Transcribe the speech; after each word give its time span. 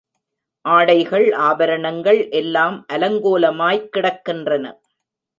ஆடைகள் 0.65 1.25
ஆபரணங்கள் 1.31 2.29
எல்லாம் 2.29 2.85
அலங்கோலமாய்க் 2.93 3.89
கிடக்கின்றன. 3.97 4.65